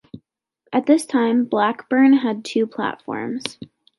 [0.73, 3.43] At this time, Blackburn had two platforms.